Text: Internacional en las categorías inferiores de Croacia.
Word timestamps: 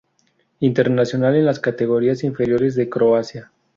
Internacional 0.61 1.35
en 1.35 1.45
las 1.45 1.59
categorías 1.59 2.23
inferiores 2.23 2.73
de 2.73 2.89
Croacia. 2.89 3.51